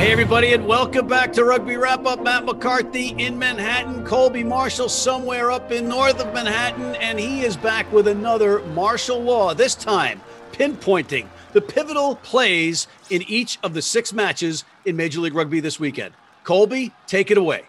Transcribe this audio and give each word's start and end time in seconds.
Hey, 0.00 0.12
everybody, 0.12 0.54
and 0.54 0.66
welcome 0.66 1.06
back 1.06 1.30
to 1.34 1.44
Rugby 1.44 1.76
Wrap 1.76 2.06
Up. 2.06 2.22
Matt 2.22 2.46
McCarthy 2.46 3.08
in 3.08 3.38
Manhattan, 3.38 4.02
Colby 4.06 4.42
Marshall 4.42 4.88
somewhere 4.88 5.50
up 5.50 5.70
in 5.72 5.90
north 5.90 6.18
of 6.20 6.32
Manhattan, 6.32 6.94
and 6.94 7.20
he 7.20 7.42
is 7.42 7.54
back 7.54 7.92
with 7.92 8.08
another 8.08 8.60
martial 8.68 9.20
law, 9.20 9.52
this 9.52 9.74
time 9.74 10.22
pinpointing 10.52 11.26
the 11.52 11.60
pivotal 11.60 12.16
plays 12.16 12.88
in 13.10 13.20
each 13.28 13.58
of 13.62 13.74
the 13.74 13.82
six 13.82 14.14
matches 14.14 14.64
in 14.86 14.96
Major 14.96 15.20
League 15.20 15.34
Rugby 15.34 15.60
this 15.60 15.78
weekend. 15.78 16.14
Colby, 16.44 16.92
take 17.06 17.30
it 17.30 17.36
away. 17.36 17.64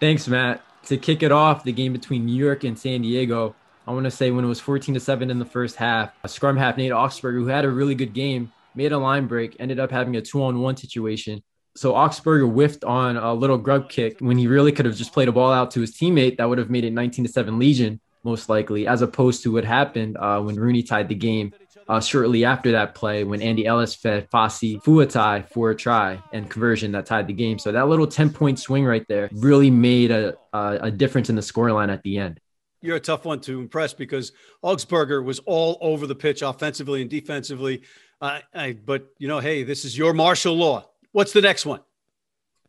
Thanks, 0.00 0.26
Matt. 0.26 0.60
To 0.86 0.96
kick 0.96 1.22
it 1.22 1.30
off, 1.30 1.62
the 1.62 1.70
game 1.70 1.92
between 1.92 2.26
New 2.26 2.34
York 2.34 2.64
and 2.64 2.76
San 2.76 3.02
Diego, 3.02 3.54
I 3.86 3.92
want 3.92 4.02
to 4.02 4.10
say 4.10 4.32
when 4.32 4.44
it 4.44 4.48
was 4.48 4.58
14 4.58 4.94
to 4.94 5.00
7 5.00 5.30
in 5.30 5.38
the 5.38 5.44
first 5.44 5.76
half, 5.76 6.10
a 6.24 6.28
scrum 6.28 6.56
half 6.56 6.76
Nate 6.76 6.90
Augspurger, 6.90 7.34
who 7.34 7.46
had 7.46 7.64
a 7.64 7.70
really 7.70 7.94
good 7.94 8.14
game, 8.14 8.50
made 8.74 8.90
a 8.90 8.98
line 8.98 9.28
break, 9.28 9.54
ended 9.60 9.78
up 9.78 9.92
having 9.92 10.16
a 10.16 10.20
two 10.20 10.42
on 10.42 10.58
one 10.58 10.76
situation 10.76 11.40
so 11.78 11.92
Augspurger 11.92 12.50
whiffed 12.50 12.82
on 12.82 13.16
a 13.16 13.32
little 13.32 13.56
grub 13.56 13.88
kick 13.88 14.16
when 14.18 14.36
he 14.36 14.48
really 14.48 14.72
could 14.72 14.84
have 14.84 14.96
just 14.96 15.12
played 15.12 15.28
a 15.28 15.32
ball 15.32 15.52
out 15.52 15.70
to 15.72 15.80
his 15.80 15.92
teammate. 15.92 16.38
That 16.38 16.48
would 16.48 16.58
have 16.58 16.70
made 16.70 16.82
it 16.82 16.92
19 16.92 17.26
to 17.26 17.30
7 17.30 17.56
Legion, 17.56 18.00
most 18.24 18.48
likely, 18.48 18.88
as 18.88 19.00
opposed 19.00 19.44
to 19.44 19.52
what 19.52 19.64
happened 19.64 20.16
uh, 20.16 20.40
when 20.40 20.56
RUNY 20.56 20.84
tied 20.88 21.08
the 21.08 21.14
game 21.14 21.52
uh, 21.88 22.00
shortly 22.00 22.44
after 22.44 22.72
that 22.72 22.96
play 22.96 23.22
when 23.22 23.40
Andy 23.40 23.64
Ellis 23.64 23.94
fed 23.94 24.28
Fassi 24.28 24.82
Fuatai 24.82 25.48
for 25.50 25.70
a 25.70 25.76
try 25.76 26.20
and 26.32 26.50
conversion 26.50 26.90
that 26.92 27.06
tied 27.06 27.28
the 27.28 27.32
game. 27.32 27.60
So 27.60 27.70
that 27.70 27.86
little 27.88 28.08
10 28.08 28.30
point 28.30 28.58
swing 28.58 28.84
right 28.84 29.06
there 29.06 29.30
really 29.32 29.70
made 29.70 30.10
a, 30.10 30.34
a, 30.52 30.78
a 30.82 30.90
difference 30.90 31.30
in 31.30 31.36
the 31.36 31.42
scoreline 31.42 31.92
at 31.92 32.02
the 32.02 32.18
end. 32.18 32.40
You're 32.82 32.96
a 32.96 33.00
tough 33.00 33.24
one 33.24 33.40
to 33.42 33.60
impress 33.60 33.94
because 33.94 34.32
Augspurger 34.64 35.24
was 35.24 35.38
all 35.46 35.78
over 35.80 36.08
the 36.08 36.14
pitch 36.16 36.42
offensively 36.42 37.02
and 37.02 37.10
defensively. 37.10 37.82
Uh, 38.20 38.40
I, 38.52 38.72
but, 38.72 39.12
you 39.18 39.28
know, 39.28 39.38
hey, 39.38 39.62
this 39.62 39.84
is 39.84 39.96
your 39.96 40.12
martial 40.12 40.56
law 40.56 40.88
What's 41.12 41.32
the 41.32 41.40
next 41.40 41.64
one? 41.64 41.80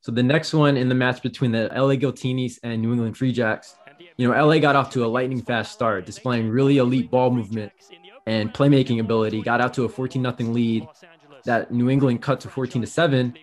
So 0.00 0.12
the 0.12 0.22
next 0.22 0.52
one 0.52 0.76
in 0.76 0.88
the 0.88 0.94
match 0.94 1.22
between 1.22 1.52
the 1.52 1.68
LA 1.68 1.94
Giltinis 1.94 2.58
and 2.62 2.82
New 2.82 2.92
England 2.92 3.16
Free 3.16 3.32
Jacks, 3.32 3.76
you 4.16 4.28
know, 4.28 4.46
LA 4.46 4.58
got 4.58 4.76
off 4.76 4.90
to 4.90 5.04
a 5.04 5.06
lightning 5.06 5.40
fast 5.40 5.72
start, 5.72 6.04
displaying 6.04 6.50
really 6.50 6.78
elite 6.78 7.10
ball 7.10 7.30
movement 7.30 7.72
and 8.26 8.52
playmaking 8.52 9.00
ability. 9.00 9.40
Got 9.40 9.60
out 9.60 9.72
to 9.74 9.84
a 9.84 9.88
14 9.88 10.22
0 10.22 10.50
lead 10.50 10.86
that 11.44 11.70
New 11.70 11.88
England 11.88 12.22
cut 12.22 12.40
to 12.40 12.48
14 12.48 12.82
to 12.82 12.88
7. 12.88 13.34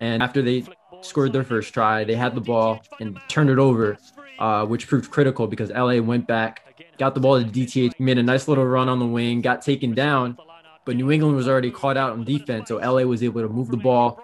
And 0.00 0.22
after 0.22 0.40
they 0.40 0.64
scored 1.02 1.32
their 1.32 1.44
first 1.44 1.74
try, 1.74 2.04
they 2.04 2.14
had 2.14 2.34
the 2.34 2.40
ball 2.40 2.80
and 3.00 3.20
turned 3.28 3.50
it 3.50 3.58
over, 3.58 3.98
uh, 4.38 4.64
which 4.64 4.88
proved 4.88 5.10
critical 5.10 5.46
because 5.46 5.70
LA 5.70 5.98
went 5.98 6.26
back, 6.26 6.84
got 6.98 7.14
the 7.14 7.20
ball 7.20 7.42
to 7.42 7.46
DTH, 7.48 8.00
made 8.00 8.16
a 8.16 8.22
nice 8.22 8.48
little 8.48 8.66
run 8.66 8.88
on 8.88 8.98
the 8.98 9.06
wing, 9.06 9.42
got 9.42 9.60
taken 9.60 9.94
down, 9.94 10.38
but 10.84 10.96
New 10.96 11.10
England 11.10 11.36
was 11.36 11.46
already 11.46 11.70
caught 11.70 11.96
out 11.98 12.12
on 12.12 12.24
defense. 12.24 12.68
So 12.68 12.78
LA 12.78 13.02
was 13.02 13.22
able 13.22 13.42
to 13.42 13.48
move 13.48 13.68
the 13.68 13.76
ball 13.76 14.20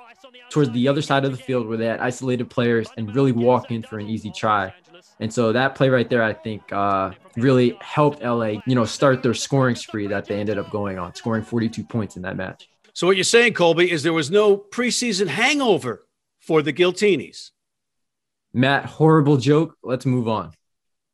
towards 0.51 0.71
the 0.71 0.89
other 0.89 1.03
side 1.03 1.25
of 1.25 1.31
the 1.31 1.43
field 1.43 1.67
where 1.67 1.77
they 1.77 1.87
had 1.87 2.01
isolated 2.01 2.51
players 2.51 2.89
and 2.97 3.15
really 3.15 3.33
walk 3.33 3.71
in 3.71 3.83
for 3.83 3.99
an 3.99 4.09
easy 4.09 4.31
try. 4.31 4.73
And 5.21 5.33
so 5.33 5.53
that 5.53 5.75
play 5.75 5.89
right 5.89 6.09
there, 6.09 6.23
I 6.23 6.33
think, 6.33 6.73
uh, 6.73 7.13
really 7.37 7.79
helped 7.81 8.23
LA, 8.23 8.61
you 8.67 8.75
know, 8.75 8.85
start 8.85 9.23
their 9.23 9.35
scoring 9.35 9.77
spree 9.77 10.07
that 10.09 10.27
they 10.27 10.39
ended 10.39 10.59
up 10.59 10.71
going 10.71 10.99
on, 10.99 11.15
scoring 11.15 11.43
42 11.43 11.85
points 11.85 12.17
in 12.17 12.23
that 12.23 12.37
match. 12.37 12.69
So 12.93 13.07
what 13.07 13.17
you're 13.17 13.25
saying, 13.25 13.55
Colby, 13.55 13.91
is 13.91 14.03
there 14.03 14.13
was 14.13 14.31
no 14.31 14.57
preseason 14.57 15.27
hangover 15.27 16.07
for 16.41 16.63
the 16.63 16.73
Giltinis. 16.73 17.51
Matt, 18.53 18.87
horrible 18.87 19.37
joke. 19.37 19.77
Let's 19.83 20.07
move 20.07 20.29
on. 20.29 20.53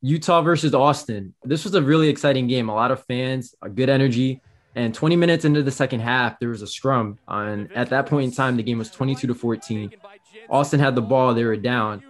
Utah 0.02 0.42
versus 0.42 0.74
Austin. 0.74 1.34
This 1.42 1.64
was 1.64 1.74
a 1.74 1.82
really 1.82 2.08
exciting 2.08 2.46
game. 2.48 2.68
A 2.68 2.74
lot 2.74 2.90
of 2.90 3.04
fans, 3.04 3.54
a 3.62 3.68
good 3.68 3.88
energy. 3.88 4.42
And 4.76 4.94
20 4.94 5.16
minutes 5.16 5.44
into 5.44 5.62
the 5.62 5.70
second 5.70 6.00
half, 6.00 6.38
there 6.38 6.48
was 6.48 6.62
a 6.62 6.66
scrum. 6.66 7.18
And 7.26 7.72
at 7.72 7.90
that 7.90 8.06
point 8.06 8.26
in 8.26 8.32
time, 8.32 8.56
the 8.56 8.62
game 8.62 8.78
was 8.78 8.90
22 8.90 9.26
to 9.26 9.34
14. 9.34 9.92
Austin 10.48 10.80
had 10.80 10.94
the 10.94 11.02
ball, 11.02 11.34
they 11.34 11.44
were 11.44 11.56
down. 11.56 12.02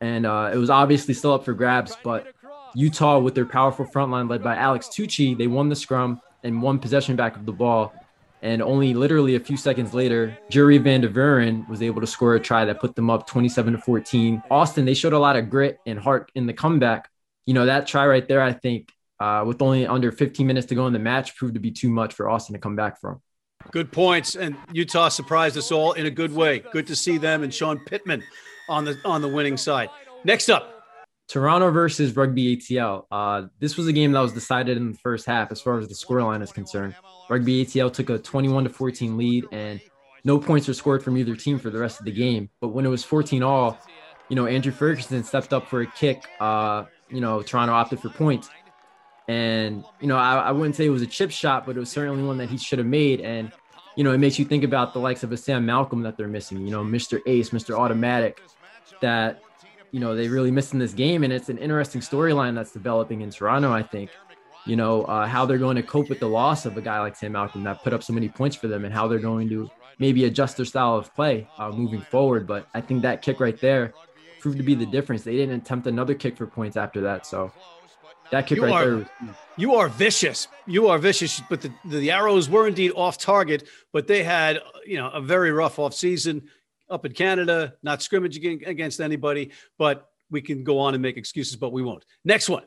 And 0.00 0.26
uh, 0.26 0.50
it 0.52 0.56
was 0.56 0.70
obviously 0.70 1.12
still 1.12 1.34
up 1.34 1.44
for 1.44 1.52
grabs, 1.52 1.96
but 2.02 2.28
Utah, 2.74 3.18
with 3.18 3.34
their 3.34 3.44
powerful 3.44 3.84
front 3.84 4.10
line 4.10 4.28
led 4.28 4.42
by 4.42 4.56
Alex 4.56 4.88
Tucci, 4.88 5.36
they 5.36 5.46
won 5.46 5.68
the 5.68 5.76
scrum 5.76 6.20
and 6.44 6.62
won 6.62 6.78
possession 6.78 7.16
back 7.16 7.36
of 7.36 7.44
the 7.46 7.52
ball. 7.52 7.92
And 8.40 8.62
only 8.62 8.94
literally 8.94 9.34
a 9.34 9.40
few 9.40 9.56
seconds 9.56 9.92
later, 9.92 10.38
Jurie 10.48 10.78
van 10.78 11.00
der 11.00 11.64
was 11.68 11.82
able 11.82 12.00
to 12.00 12.06
score 12.06 12.36
a 12.36 12.40
try 12.40 12.64
that 12.64 12.80
put 12.80 12.94
them 12.94 13.10
up 13.10 13.26
27 13.26 13.72
to 13.72 13.78
14. 13.80 14.42
Austin, 14.50 14.84
they 14.84 14.94
showed 14.94 15.12
a 15.12 15.18
lot 15.18 15.36
of 15.36 15.50
grit 15.50 15.80
and 15.86 15.98
heart 15.98 16.30
in 16.36 16.46
the 16.46 16.52
comeback. 16.52 17.10
You 17.46 17.54
know, 17.54 17.66
that 17.66 17.88
try 17.88 18.06
right 18.06 18.26
there, 18.28 18.40
I 18.40 18.52
think, 18.52 18.92
uh, 19.20 19.44
with 19.46 19.60
only 19.62 19.86
under 19.86 20.12
15 20.12 20.46
minutes 20.46 20.66
to 20.68 20.74
go 20.74 20.86
in 20.86 20.92
the 20.92 20.98
match, 20.98 21.36
proved 21.36 21.54
to 21.54 21.60
be 21.60 21.70
too 21.70 21.90
much 21.90 22.14
for 22.14 22.28
Austin 22.28 22.54
to 22.54 22.60
come 22.60 22.76
back 22.76 23.00
from. 23.00 23.20
Good 23.70 23.92
points, 23.92 24.36
and 24.36 24.56
Utah 24.72 25.08
surprised 25.08 25.56
us 25.56 25.72
all 25.72 25.92
in 25.92 26.06
a 26.06 26.10
good 26.10 26.32
way. 26.32 26.60
Good 26.72 26.86
to 26.86 26.96
see 26.96 27.18
them 27.18 27.42
and 27.42 27.52
Sean 27.52 27.78
Pittman 27.84 28.22
on 28.68 28.84
the 28.84 28.96
on 29.04 29.20
the 29.20 29.28
winning 29.28 29.56
side. 29.56 29.90
Next 30.24 30.48
up, 30.48 30.78
Toronto 31.28 31.70
versus 31.70 32.16
Rugby 32.16 32.56
ATL. 32.56 33.04
Uh, 33.10 33.48
this 33.58 33.76
was 33.76 33.86
a 33.86 33.92
game 33.92 34.12
that 34.12 34.20
was 34.20 34.32
decided 34.32 34.76
in 34.76 34.92
the 34.92 34.98
first 34.98 35.26
half 35.26 35.52
as 35.52 35.60
far 35.60 35.78
as 35.78 35.88
the 35.88 35.94
scoreline 35.94 36.42
is 36.42 36.52
concerned. 36.52 36.94
Rugby 37.28 37.64
ATL 37.64 37.92
took 37.92 38.08
a 38.10 38.18
21 38.18 38.64
to 38.64 38.70
14 38.70 39.18
lead, 39.18 39.44
and 39.52 39.80
no 40.24 40.38
points 40.38 40.68
were 40.68 40.74
scored 40.74 41.02
from 41.02 41.18
either 41.18 41.36
team 41.36 41.58
for 41.58 41.70
the 41.70 41.78
rest 41.78 41.98
of 41.98 42.06
the 42.06 42.12
game. 42.12 42.48
But 42.60 42.68
when 42.68 42.86
it 42.86 42.88
was 42.88 43.04
14 43.04 43.42
all, 43.42 43.78
you 44.28 44.36
know 44.36 44.46
Andrew 44.46 44.72
Ferguson 44.72 45.22
stepped 45.24 45.52
up 45.52 45.68
for 45.68 45.82
a 45.82 45.86
kick. 45.86 46.24
Uh, 46.40 46.84
you 47.10 47.20
know 47.20 47.42
Toronto 47.42 47.74
opted 47.74 48.00
for 48.00 48.08
points, 48.08 48.48
and, 49.28 49.84
you 50.00 50.08
know, 50.08 50.16
I, 50.16 50.36
I 50.36 50.52
wouldn't 50.52 50.74
say 50.74 50.86
it 50.86 50.90
was 50.90 51.02
a 51.02 51.06
chip 51.06 51.30
shot, 51.30 51.66
but 51.66 51.76
it 51.76 51.80
was 51.80 51.90
certainly 51.90 52.22
one 52.24 52.38
that 52.38 52.48
he 52.48 52.56
should 52.56 52.78
have 52.78 52.88
made. 52.88 53.20
And, 53.20 53.52
you 53.94 54.02
know, 54.02 54.12
it 54.12 54.18
makes 54.18 54.38
you 54.38 54.46
think 54.46 54.64
about 54.64 54.94
the 54.94 55.00
likes 55.00 55.22
of 55.22 55.32
a 55.32 55.36
Sam 55.36 55.66
Malcolm 55.66 56.02
that 56.02 56.16
they're 56.16 56.28
missing, 56.28 56.66
you 56.66 56.70
know, 56.70 56.82
Mr. 56.82 57.20
Ace, 57.26 57.50
Mr. 57.50 57.78
Automatic, 57.78 58.40
that, 59.02 59.42
you 59.90 60.00
know, 60.00 60.16
they 60.16 60.28
really 60.28 60.50
missed 60.50 60.72
in 60.72 60.78
this 60.78 60.94
game. 60.94 61.24
And 61.24 61.32
it's 61.32 61.50
an 61.50 61.58
interesting 61.58 62.00
storyline 62.00 62.54
that's 62.54 62.72
developing 62.72 63.20
in 63.20 63.30
Toronto, 63.30 63.70
I 63.70 63.82
think. 63.82 64.10
You 64.64 64.76
know, 64.76 65.02
uh, 65.04 65.26
how 65.26 65.46
they're 65.46 65.58
going 65.58 65.76
to 65.76 65.82
cope 65.82 66.08
with 66.08 66.20
the 66.20 66.28
loss 66.28 66.66
of 66.66 66.76
a 66.76 66.80
guy 66.80 67.00
like 67.00 67.16
Sam 67.16 67.32
Malcolm 67.32 67.64
that 67.64 67.82
put 67.82 67.92
up 67.92 68.02
so 68.02 68.12
many 68.12 68.28
points 68.28 68.56
for 68.56 68.66
them 68.66 68.84
and 68.84 68.92
how 68.92 69.08
they're 69.08 69.18
going 69.18 69.48
to 69.50 69.70
maybe 69.98 70.24
adjust 70.24 70.56
their 70.56 70.66
style 70.66 70.96
of 70.96 71.14
play 71.14 71.48
uh, 71.58 71.70
moving 71.70 72.00
forward. 72.00 72.46
But 72.46 72.66
I 72.74 72.80
think 72.80 73.02
that 73.02 73.22
kick 73.22 73.40
right 73.40 73.58
there 73.60 73.92
proved 74.40 74.56
to 74.58 74.62
be 74.62 74.74
the 74.74 74.86
difference. 74.86 75.22
They 75.22 75.36
didn't 75.36 75.56
attempt 75.56 75.86
another 75.86 76.14
kick 76.14 76.36
for 76.36 76.46
points 76.46 76.76
after 76.76 77.00
that. 77.02 77.26
So 77.26 77.52
that 78.30 78.46
kick 78.46 78.56
you 78.56 78.64
right 78.64 78.72
are, 78.72 78.96
there. 78.96 79.08
You 79.56 79.74
are 79.74 79.88
vicious. 79.88 80.48
You 80.66 80.88
are 80.88 80.98
vicious. 80.98 81.42
But 81.48 81.60
the, 81.62 81.72
the 81.84 82.10
arrows 82.10 82.48
were 82.48 82.68
indeed 82.68 82.92
off 82.94 83.18
target, 83.18 83.68
but 83.92 84.06
they 84.06 84.22
had 84.22 84.60
you 84.86 84.96
know 84.98 85.08
a 85.10 85.20
very 85.20 85.50
rough 85.50 85.78
off 85.78 85.94
season 85.94 86.48
up 86.90 87.04
in 87.04 87.12
Canada, 87.12 87.74
not 87.82 88.02
scrimmaging 88.02 88.64
against 88.64 89.00
anybody. 89.00 89.50
But 89.78 90.08
we 90.30 90.40
can 90.40 90.64
go 90.64 90.78
on 90.78 90.94
and 90.94 91.02
make 91.02 91.16
excuses, 91.16 91.56
but 91.56 91.72
we 91.72 91.82
won't. 91.82 92.04
Next 92.24 92.48
one. 92.48 92.64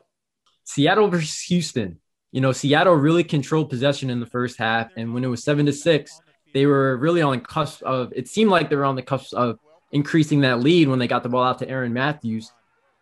Seattle 0.64 1.08
versus 1.08 1.40
Houston. 1.42 1.98
You 2.30 2.40
know, 2.40 2.52
Seattle 2.52 2.94
really 2.94 3.24
controlled 3.24 3.68
possession 3.68 4.10
in 4.10 4.20
the 4.20 4.26
first 4.26 4.58
half, 4.58 4.90
and 4.96 5.12
when 5.12 5.24
it 5.24 5.28
was 5.28 5.44
seven 5.44 5.66
to 5.66 5.72
six, 5.72 6.20
they 6.54 6.66
were 6.66 6.96
really 6.96 7.22
on 7.22 7.38
the 7.38 7.44
cusp 7.44 7.82
of. 7.82 8.12
It 8.14 8.28
seemed 8.28 8.50
like 8.50 8.70
they 8.70 8.76
were 8.76 8.84
on 8.84 8.96
the 8.96 9.02
cusp 9.02 9.34
of 9.34 9.58
increasing 9.92 10.40
that 10.40 10.60
lead 10.60 10.88
when 10.88 10.98
they 10.98 11.06
got 11.06 11.22
the 11.22 11.28
ball 11.28 11.44
out 11.44 11.58
to 11.58 11.68
Aaron 11.68 11.92
Matthews 11.92 12.50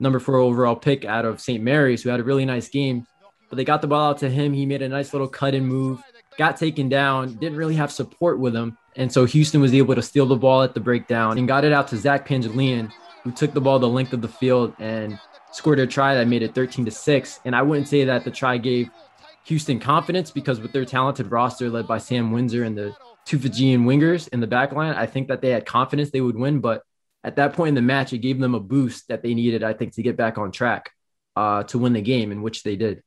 number 0.00 0.18
four 0.18 0.36
overall 0.36 0.74
pick 0.74 1.04
out 1.04 1.24
of 1.24 1.40
St. 1.40 1.62
Mary's, 1.62 2.02
who 2.02 2.10
had 2.10 2.20
a 2.20 2.24
really 2.24 2.44
nice 2.44 2.68
game. 2.68 3.06
But 3.48 3.56
they 3.56 3.64
got 3.64 3.82
the 3.82 3.88
ball 3.88 4.10
out 4.10 4.18
to 4.18 4.30
him. 4.30 4.52
He 4.52 4.66
made 4.66 4.82
a 4.82 4.88
nice 4.88 5.12
little 5.12 5.28
cut 5.28 5.54
and 5.54 5.66
move, 5.66 6.00
got 6.38 6.56
taken 6.56 6.88
down, 6.88 7.34
didn't 7.34 7.58
really 7.58 7.74
have 7.74 7.92
support 7.92 8.38
with 8.38 8.54
him. 8.54 8.78
And 8.96 9.12
so 9.12 9.24
Houston 9.24 9.60
was 9.60 9.74
able 9.74 9.94
to 9.94 10.02
steal 10.02 10.26
the 10.26 10.36
ball 10.36 10.62
at 10.62 10.74
the 10.74 10.80
breakdown 10.80 11.38
and 11.38 11.46
got 11.46 11.64
it 11.64 11.72
out 11.72 11.88
to 11.88 11.96
Zach 11.96 12.26
Pangelinan, 12.26 12.92
who 13.22 13.32
took 13.32 13.52
the 13.52 13.60
ball 13.60 13.78
the 13.78 13.88
length 13.88 14.12
of 14.12 14.22
the 14.22 14.28
field 14.28 14.74
and 14.78 15.18
scored 15.52 15.78
a 15.78 15.86
try 15.86 16.14
that 16.14 16.28
made 16.28 16.42
it 16.42 16.54
13 16.54 16.84
to 16.84 16.90
6. 16.90 17.40
And 17.44 17.54
I 17.54 17.62
wouldn't 17.62 17.88
say 17.88 18.04
that 18.04 18.24
the 18.24 18.30
try 18.30 18.56
gave 18.56 18.90
Houston 19.44 19.80
confidence 19.80 20.30
because 20.30 20.60
with 20.60 20.72
their 20.72 20.84
talented 20.84 21.30
roster 21.30 21.68
led 21.70 21.86
by 21.86 21.98
Sam 21.98 22.30
Windsor 22.30 22.64
and 22.64 22.76
the 22.76 22.96
two 23.24 23.38
Fijian 23.38 23.84
wingers 23.84 24.28
in 24.28 24.40
the 24.40 24.46
back 24.46 24.72
line, 24.72 24.94
I 24.94 25.06
think 25.06 25.28
that 25.28 25.40
they 25.40 25.50
had 25.50 25.66
confidence 25.66 26.10
they 26.10 26.20
would 26.20 26.36
win. 26.36 26.60
But 26.60 26.82
at 27.22 27.36
that 27.36 27.52
point 27.52 27.70
in 27.70 27.74
the 27.74 27.82
match, 27.82 28.12
it 28.12 28.18
gave 28.18 28.38
them 28.38 28.54
a 28.54 28.60
boost 28.60 29.08
that 29.08 29.22
they 29.22 29.34
needed, 29.34 29.62
I 29.62 29.72
think, 29.72 29.94
to 29.94 30.02
get 30.02 30.16
back 30.16 30.38
on 30.38 30.52
track 30.52 30.90
uh, 31.36 31.62
to 31.64 31.78
win 31.78 31.92
the 31.92 32.00
game, 32.00 32.32
in 32.32 32.42
which 32.42 32.62
they 32.62 32.76
did. 32.76 33.02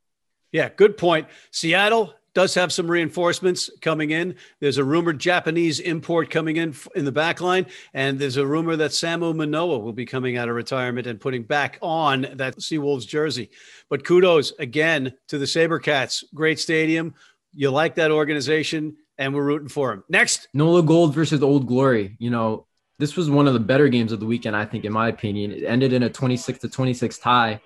Yeah, 0.51 0.69
good 0.69 0.97
point. 0.97 1.27
Seattle 1.51 2.13
does 2.33 2.55
have 2.55 2.71
some 2.71 2.89
reinforcements 2.89 3.69
coming 3.81 4.11
in. 4.11 4.35
There's 4.59 4.77
a 4.77 4.83
rumored 4.83 5.19
Japanese 5.19 5.79
import 5.79 6.29
coming 6.29 6.57
in 6.57 6.75
in 6.95 7.05
the 7.05 7.11
back 7.11 7.41
line, 7.41 7.67
and 7.93 8.19
there's 8.19 8.37
a 8.37 8.45
rumor 8.45 8.75
that 8.75 8.91
Samu 8.91 9.35
Manoa 9.35 9.79
will 9.79 9.93
be 9.93 10.05
coming 10.05 10.37
out 10.37 10.49
of 10.49 10.55
retirement 10.55 11.07
and 11.07 11.19
putting 11.19 11.43
back 11.43 11.77
on 11.81 12.21
that 12.35 12.57
Seawolves 12.57 13.07
jersey. 13.07 13.49
But 13.89 14.03
kudos 14.03 14.51
again 14.59 15.13
to 15.27 15.37
the 15.37 15.45
Sabercats. 15.45 16.23
Great 16.33 16.59
stadium. 16.59 17.13
You 17.53 17.69
like 17.69 17.95
that 17.95 18.11
organization, 18.11 18.97
and 19.17 19.33
we're 19.33 19.43
rooting 19.43 19.69
for 19.69 19.91
them. 19.91 20.03
Next, 20.09 20.47
Nola 20.53 20.81
Gold 20.81 21.13
versus 21.13 21.43
Old 21.43 21.67
Glory. 21.67 22.15
You 22.19 22.31
know, 22.31 22.65
this 23.03 23.17
was 23.17 23.29
one 23.29 23.47
of 23.47 23.53
the 23.53 23.59
better 23.59 23.89
games 23.89 24.13
of 24.13 24.21
the 24.21 24.25
weekend, 24.25 24.55
I 24.55 24.63
think, 24.63 24.85
in 24.85 24.93
my 24.93 25.09
opinion. 25.09 25.51
It 25.51 25.65
ended 25.65 25.91
in 25.91 26.03
a 26.03 26.09
26 26.09 26.59
to 26.59 26.69
26 26.69 27.17
tie, 27.17 27.59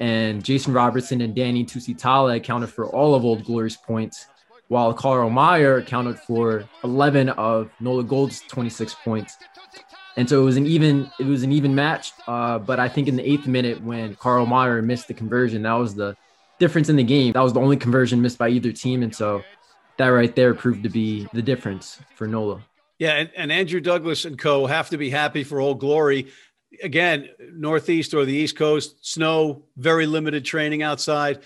and 0.00 0.44
Jason 0.44 0.72
Robertson 0.72 1.20
and 1.20 1.32
Danny 1.32 1.64
Tusitala 1.64 2.38
accounted 2.38 2.70
for 2.70 2.86
all 2.86 3.14
of 3.14 3.24
Old 3.24 3.44
Glory's 3.44 3.76
points, 3.76 4.26
while 4.66 4.92
Carl 4.92 5.30
Meyer 5.30 5.76
accounted 5.76 6.18
for 6.18 6.64
11 6.82 7.28
of 7.28 7.70
Nola 7.78 8.02
Gold's 8.02 8.40
26 8.48 8.96
points. 9.04 9.36
And 10.16 10.28
so 10.28 10.42
it 10.42 10.44
was 10.44 10.56
an 10.56 10.66
even 10.66 11.08
it 11.20 11.26
was 11.26 11.44
an 11.44 11.52
even 11.52 11.72
match. 11.72 12.12
Uh, 12.26 12.58
but 12.58 12.80
I 12.80 12.88
think 12.88 13.06
in 13.06 13.14
the 13.14 13.30
eighth 13.30 13.46
minute 13.46 13.80
when 13.84 14.16
Carl 14.16 14.44
Meyer 14.44 14.82
missed 14.82 15.06
the 15.06 15.14
conversion, 15.14 15.62
that 15.62 15.74
was 15.74 15.94
the 15.94 16.16
difference 16.58 16.88
in 16.88 16.96
the 16.96 17.04
game. 17.04 17.32
That 17.34 17.44
was 17.44 17.52
the 17.52 17.60
only 17.60 17.76
conversion 17.76 18.20
missed 18.20 18.38
by 18.38 18.48
either 18.48 18.72
team, 18.72 19.04
and 19.04 19.14
so 19.14 19.44
that 19.98 20.08
right 20.08 20.34
there 20.34 20.52
proved 20.52 20.82
to 20.82 20.88
be 20.88 21.28
the 21.32 21.42
difference 21.42 22.00
for 22.16 22.26
Nola. 22.26 22.60
Yeah, 23.00 23.12
and, 23.14 23.30
and 23.34 23.50
Andrew 23.50 23.80
Douglas 23.80 24.26
and 24.26 24.38
co 24.38 24.66
have 24.66 24.90
to 24.90 24.98
be 24.98 25.08
happy 25.08 25.42
for 25.42 25.58
Old 25.58 25.80
Glory. 25.80 26.28
Again, 26.82 27.30
Northeast 27.54 28.12
or 28.12 28.26
the 28.26 28.34
East 28.34 28.56
Coast, 28.56 28.98
snow, 29.00 29.64
very 29.78 30.04
limited 30.04 30.44
training 30.44 30.82
outside. 30.82 31.40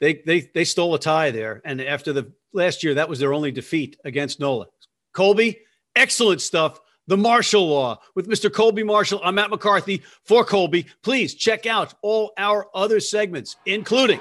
They 0.00 0.22
they 0.24 0.48
they 0.54 0.64
stole 0.64 0.94
a 0.94 1.00
tie 1.00 1.32
there, 1.32 1.60
and 1.64 1.82
after 1.82 2.12
the 2.12 2.32
last 2.52 2.84
year, 2.84 2.94
that 2.94 3.08
was 3.08 3.18
their 3.18 3.34
only 3.34 3.50
defeat 3.50 3.98
against 4.04 4.38
NOLA. 4.38 4.66
Colby, 5.12 5.58
excellent 5.96 6.40
stuff. 6.40 6.80
The 7.08 7.16
Martial 7.16 7.68
Law 7.68 8.00
with 8.14 8.28
Mr. 8.28 8.52
Colby 8.52 8.84
Marshall. 8.84 9.20
I'm 9.24 9.34
Matt 9.34 9.50
McCarthy 9.50 10.02
for 10.24 10.44
Colby. 10.44 10.86
Please 11.02 11.34
check 11.34 11.66
out 11.66 11.94
all 12.02 12.32
our 12.38 12.68
other 12.72 13.00
segments, 13.00 13.56
including 13.66 14.20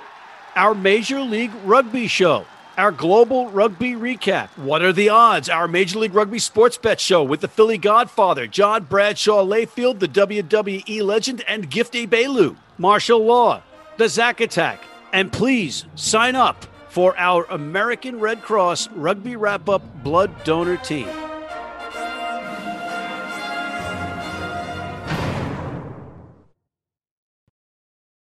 our 0.56 0.74
Major 0.74 1.22
League 1.22 1.52
Rugby 1.66 2.08
show, 2.08 2.46
our 2.78 2.92
Global 2.92 3.50
Rugby 3.50 3.94
Recap. 3.94 4.50
What 4.58 4.84
are 4.84 4.94
the 4.94 5.10
odds? 5.10 5.50
Our 5.50 5.68
Major 5.68 6.00
League 6.00 6.14
Rugby 6.14 6.40
Sports 6.40 6.78
Bet 6.78 7.00
show 7.02 7.24
with 7.24 7.42
the 7.42 7.48
Philly 7.48 7.78
Godfather, 7.78 8.46
John 8.46 8.84
Bradshaw 8.84 9.44
Layfield, 9.44 10.00
the 10.00 10.08
WWE 10.08 11.02
legend, 11.02 11.44
and 11.48 11.70
Gifty 11.70 12.08
Bailu. 12.08 12.56
Martial 12.78 13.26
Law, 13.26 13.64
the 13.98 14.08
Zack 14.08 14.40
Attack. 14.40 14.84
And 15.12 15.32
please 15.32 15.86
sign 15.96 16.36
up 16.36 16.66
for 16.90 17.18
our 17.18 17.46
American 17.46 18.20
Red 18.20 18.44
Cross 18.44 18.90
Rugby 18.92 19.36
Wrap 19.36 19.68
Up 19.68 19.82
Blood 20.04 20.44
Donor 20.44 20.78
Team. 20.78 21.08